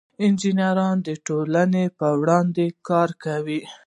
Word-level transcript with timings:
انجینران 0.25 0.97
د 1.07 1.09
ټولنې 1.27 1.85
په 1.99 2.07
وړاندې 2.19 2.65
کار 2.87 3.09
کوي. 3.23 3.61